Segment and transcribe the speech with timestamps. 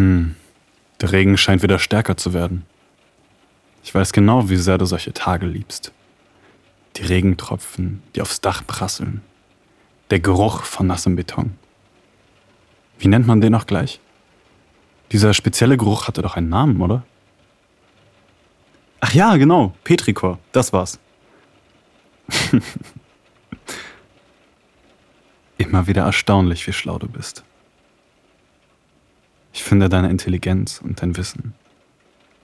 [0.00, 0.34] Hm,
[1.02, 2.64] der Regen scheint wieder stärker zu werden.
[3.84, 5.92] Ich weiß genau, wie sehr du solche Tage liebst.
[6.96, 9.20] Die Regentropfen, die aufs Dach prasseln.
[10.08, 11.58] Der Geruch von nassem Beton.
[12.98, 14.00] Wie nennt man den auch gleich?
[15.12, 17.02] Dieser spezielle Geruch hatte doch einen Namen, oder?
[19.00, 20.98] Ach ja, genau, Petrikor, das war's.
[25.58, 27.44] Immer wieder erstaunlich, wie schlau du bist.
[29.70, 31.54] Finde deine Intelligenz und dein Wissen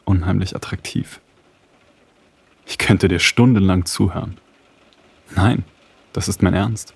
[0.04, 1.20] unheimlich attraktiv.
[2.66, 4.38] Ich könnte dir stundenlang zuhören.
[5.34, 5.64] Nein,
[6.12, 6.94] das ist mein Ernst.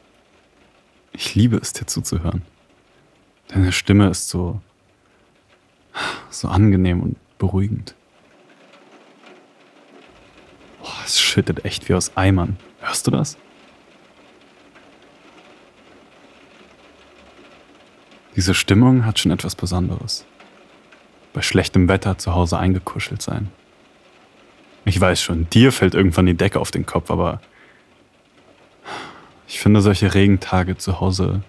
[1.10, 2.42] Ich liebe es, dir zuzuhören.
[3.48, 4.60] Deine Stimme ist so,
[6.30, 7.96] so angenehm und beruhigend.
[10.80, 12.56] Boah, es schüttet echt wie aus Eimern.
[12.78, 13.36] Hörst du das?
[18.40, 20.24] Diese Stimmung hat schon etwas Besonderes.
[21.34, 23.50] Bei schlechtem Wetter zu Hause eingekuschelt sein.
[24.86, 27.42] Ich weiß schon, dir fällt irgendwann die Decke auf den Kopf, aber
[29.46, 31.42] ich finde solche Regentage zu Hause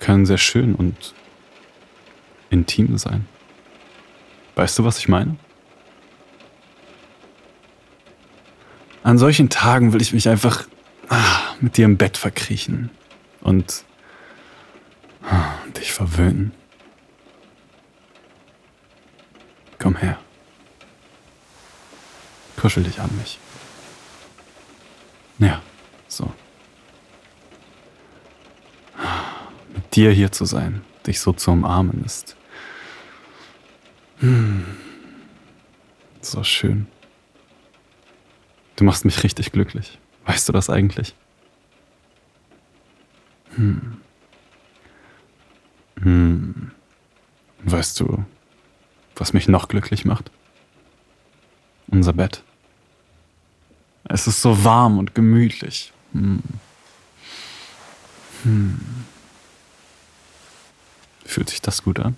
[0.00, 1.14] können sehr schön und
[2.50, 3.26] intim sein.
[4.56, 5.34] Weißt du, was ich meine?
[9.02, 10.66] An solchen Tagen will ich mich einfach
[11.08, 12.90] ah, mit dir im Bett verkriechen
[13.40, 13.86] und
[15.76, 16.52] dich verwöhnen.
[19.78, 20.18] Komm her.
[22.56, 23.38] Kuschel dich an mich.
[25.38, 25.60] Ja,
[26.08, 26.32] so.
[29.74, 32.36] Mit dir hier zu sein, dich so zu umarmen, ist
[34.20, 34.64] hm,
[36.20, 36.86] so schön.
[38.76, 39.98] Du machst mich richtig glücklich.
[40.24, 41.14] Weißt du das eigentlich?
[43.56, 43.93] Hm.
[46.04, 46.70] Hm.
[47.64, 48.24] Weißt du,
[49.16, 50.30] was mich noch glücklich macht?
[51.88, 52.42] Unser Bett.
[54.04, 55.92] Es ist so warm und gemütlich.
[56.12, 56.42] Hm.
[58.42, 58.80] Hm.
[61.24, 62.16] Fühlt sich das gut an?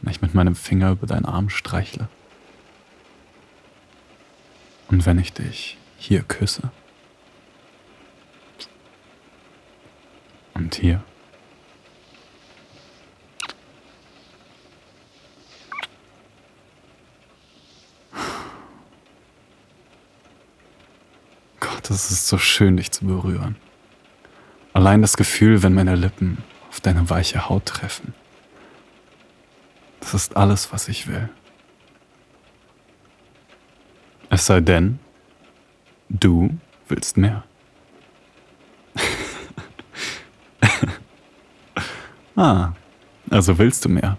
[0.00, 2.08] Wenn ich mit meinem Finger über deinen Arm streichle.
[4.88, 6.70] Und wenn ich dich hier küsse.
[10.54, 11.02] Und hier.
[21.58, 23.56] Gott, es ist so schön, dich zu berühren.
[24.72, 26.38] Allein das Gefühl, wenn meine Lippen
[26.70, 28.14] auf deine weiche Haut treffen.
[30.00, 31.28] Das ist alles, was ich will.
[34.30, 34.98] Es sei denn,
[36.08, 36.58] du
[36.88, 37.44] willst mehr.
[42.36, 42.72] ah,
[43.30, 44.16] also willst du mehr.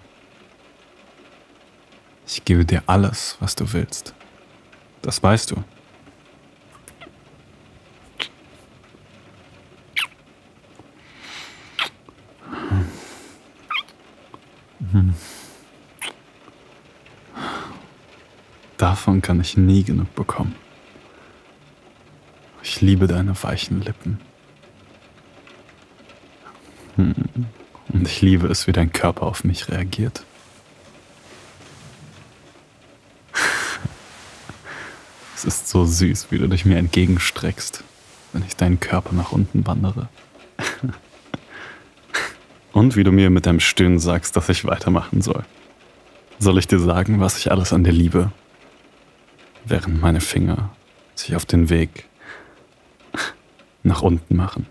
[2.28, 4.14] Ich gebe dir alles, was du willst.
[5.02, 5.64] Das weißt du.
[19.14, 20.56] Davon kann ich nie genug bekommen.
[22.64, 24.20] Ich liebe deine weichen Lippen.
[26.96, 27.14] Hm.
[27.90, 30.26] Und ich liebe es, wie dein Körper auf mich reagiert.
[35.36, 37.84] Es ist so süß, wie du dich mir entgegenstreckst,
[38.32, 40.10] wenn ich deinen Körper nach unten wandere.
[42.72, 45.44] Und wie du mir mit deinem Stöhnen sagst, dass ich weitermachen soll.
[46.40, 48.32] Soll ich dir sagen, was ich alles an dir liebe?
[49.66, 50.76] Während meine Finger
[51.16, 52.06] sich auf den Weg
[53.84, 54.68] nach unten machen.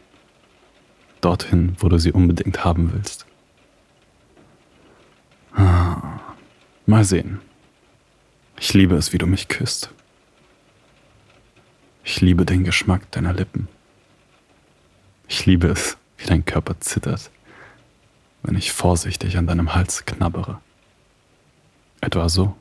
[1.21, 3.27] Dorthin, wo du sie unbedingt haben willst.
[5.55, 6.21] Ah,
[6.87, 7.41] mal sehen.
[8.59, 9.91] Ich liebe es, wie du mich küsst.
[12.05, 13.69] Ich liebe den Geschmack deiner Lippen.
[15.29, 17.31] Ich liebe es, wie dein Körper zittert,
[18.43, 20.61] wenn ich vorsichtig an deinem Hals knabbere.
[22.01, 22.57] Etwa so.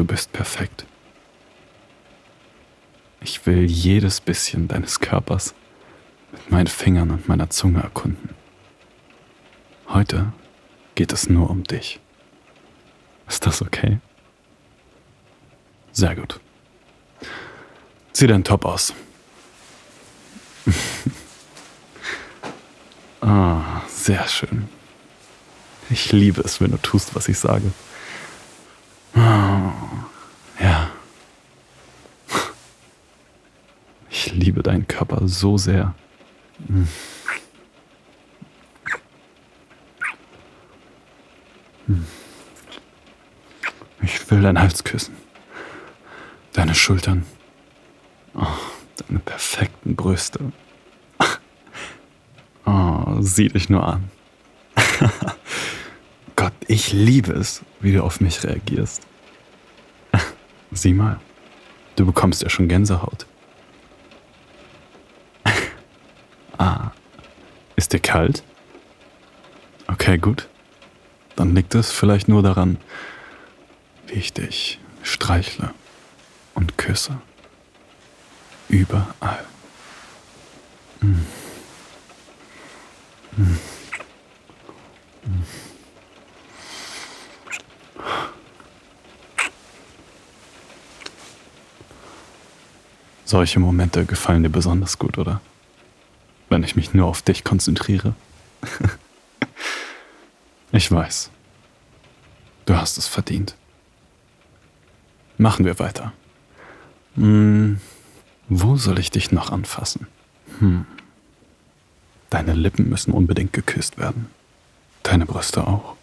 [0.00, 0.86] Du bist perfekt.
[3.20, 5.52] Ich will jedes bisschen deines Körpers
[6.32, 8.30] mit meinen Fingern und meiner Zunge erkunden.
[9.90, 10.32] Heute
[10.94, 12.00] geht es nur um dich.
[13.28, 13.98] Ist das okay?
[15.92, 16.40] Sehr gut.
[18.14, 18.94] Zieh deinen Top aus.
[23.20, 24.66] ah, sehr schön.
[25.90, 27.70] Ich liebe es, wenn du tust, was ich sage.
[34.22, 35.94] Ich liebe deinen Körper so sehr.
[36.66, 36.88] Hm.
[44.02, 45.16] Ich will dein Hals küssen.
[46.52, 47.24] Deine Schultern.
[48.34, 48.46] Oh,
[48.96, 50.52] deine perfekten Brüste.
[52.64, 54.10] Oh, sieh dich nur an.
[56.36, 59.06] Gott, ich liebe es, wie du auf mich reagierst.
[60.72, 61.18] Sieh mal,
[61.96, 63.26] du bekommst ja schon Gänsehaut.
[66.60, 66.92] Ah,
[67.76, 68.42] ist dir kalt?
[69.86, 70.48] Okay, gut.
[71.34, 72.76] Dann liegt es vielleicht nur daran,
[74.06, 75.72] wie ich dich streichle
[76.54, 77.18] und küsse.
[78.68, 79.44] Überall.
[81.00, 81.26] Mm.
[83.36, 83.58] Mm.
[93.24, 95.40] Solche Momente gefallen dir besonders gut, oder?
[96.50, 98.14] Wenn ich mich nur auf dich konzentriere.
[100.72, 101.30] ich weiß.
[102.66, 103.54] Du hast es verdient.
[105.38, 106.12] Machen wir weiter.
[107.14, 107.80] Hm,
[108.48, 110.06] wo soll ich dich noch anfassen?
[110.58, 110.84] Hm.
[112.28, 114.26] Deine Lippen müssen unbedingt geküsst werden.
[115.02, 115.96] Deine Brüste auch.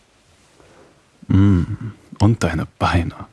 [1.27, 1.93] Hm.
[2.19, 3.27] Und deine Beine.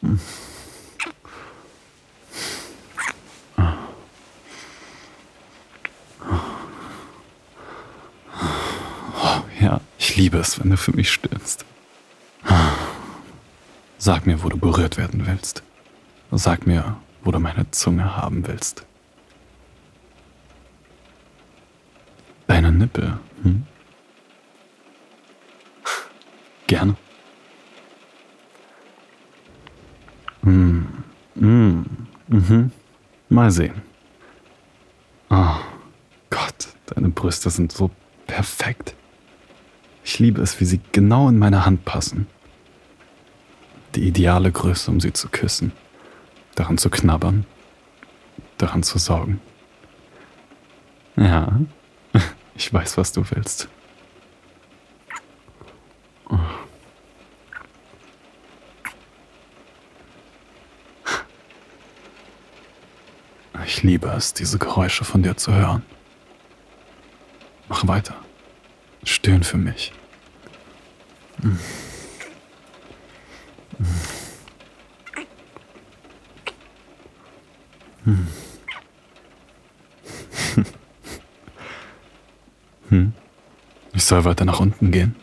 [0.00, 0.20] Hm.
[9.62, 11.64] Ja, ich liebe es, wenn du für mich stöhnst.
[13.96, 15.62] Sag mir, wo du berührt werden willst.
[16.32, 18.84] Sag mir, wo du meine Zunge haben willst.
[22.48, 23.64] Deine Nippel, hm?
[26.66, 26.96] Gerne.
[30.42, 30.86] Mm,
[31.36, 31.84] mm,
[32.26, 32.72] mhm.
[33.28, 33.80] Mal sehen.
[35.30, 35.54] Oh
[36.30, 37.92] Gott, deine Brüste sind so
[38.26, 38.96] perfekt.
[40.12, 42.26] Ich liebe es, wie sie genau in meine Hand passen
[43.94, 45.72] die ideale Größe, um sie zu küssen,
[46.54, 47.46] daran zu knabbern,
[48.58, 49.40] daran zu saugen.
[51.16, 51.58] Ja,
[52.54, 53.68] ich weiß, was du willst.
[63.64, 65.82] Ich liebe es, diese Geräusche von dir zu hören.
[67.70, 68.16] Mach weiter.
[69.04, 69.94] Stöhn für mich.
[71.42, 71.58] Hm.
[83.94, 85.16] Ich soll weiter nach unten gehen.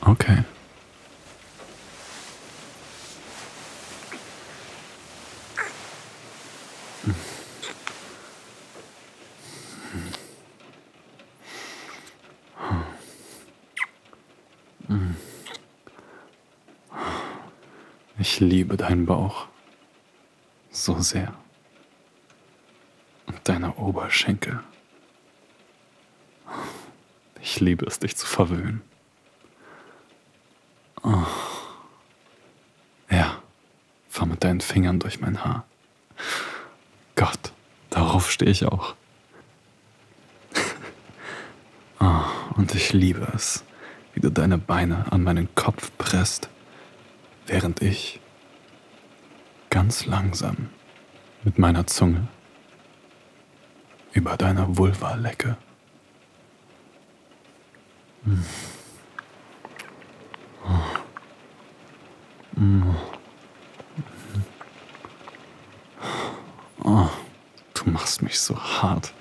[0.00, 0.44] Okay.
[18.20, 19.46] Ich liebe deinen Bauch
[20.72, 21.32] so sehr.
[23.26, 24.60] Und deine Oberschenkel.
[27.40, 28.82] Ich liebe es, dich zu verwöhnen.
[31.02, 31.26] Oh.
[33.08, 33.40] Ja,
[34.08, 35.64] fahr mit deinen Fingern durch mein Haar.
[37.14, 37.52] Gott,
[37.90, 38.94] darauf stehe ich auch.
[42.00, 42.22] Oh,
[42.54, 43.64] und ich liebe es,
[44.14, 46.48] wie du deine Beine an meinen Kopf presst,
[47.48, 48.20] während ich
[49.70, 50.68] ganz langsam
[51.42, 52.28] mit meiner Zunge
[54.12, 55.56] über deiner Vulva lecke.
[66.84, 67.08] Oh.
[67.74, 69.12] Du machst mich so hart.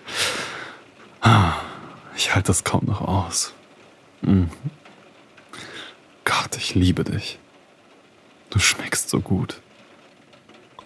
[2.15, 3.53] Ich halte das kaum noch aus.
[6.25, 7.39] Gott, ich liebe dich.
[8.49, 9.61] Du schmeckst so gut.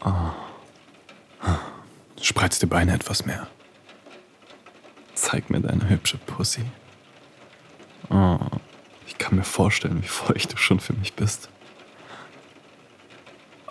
[0.03, 0.31] Oh.
[2.21, 3.47] Spreiz die Beine etwas mehr.
[5.13, 6.63] Zeig mir deine hübsche Pussy.
[8.09, 8.39] Oh,
[9.07, 11.49] ich kann mir vorstellen, wie feucht du schon für mich bist.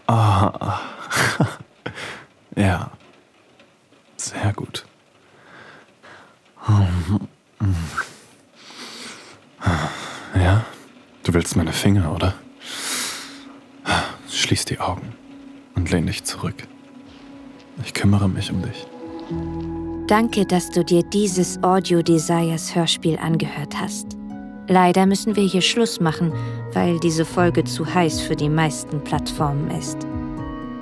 [0.07, 0.81] Ah,
[2.57, 2.91] ja,
[4.17, 4.85] sehr gut.
[10.35, 10.65] Ja,
[11.23, 12.35] du willst meine Finger, oder?
[14.51, 15.15] Schließ die Augen
[15.77, 16.57] und lehn dich zurück.
[17.85, 18.85] Ich kümmere mich um dich.
[20.09, 24.17] Danke, dass du dir dieses Audio Desires Hörspiel angehört hast.
[24.67, 26.33] Leider müssen wir hier Schluss machen,
[26.73, 29.99] weil diese Folge zu heiß für die meisten Plattformen ist.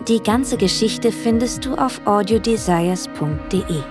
[0.08, 3.82] Die ganze Geschichte findest du auf audiodesires.de.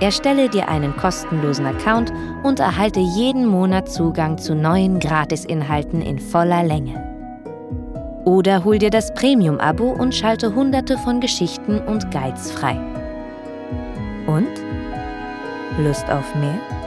[0.00, 2.12] Erstelle dir einen kostenlosen Account
[2.42, 7.07] und erhalte jeden Monat Zugang zu neuen Gratisinhalten in voller Länge.
[8.28, 12.78] Oder hol dir das Premium-Abo und schalte hunderte von Geschichten und Guides frei.
[14.26, 14.50] Und?
[15.82, 16.77] Lust auf mehr?